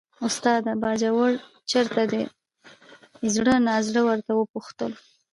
استاده! 0.27 0.71
باجوړ 0.81 1.31
چېرته 1.71 2.01
دی، 2.11 2.23
زړه 3.35 3.53
نازړه 3.67 4.01
ورته 4.09 4.31
وپوښتل. 4.35 4.91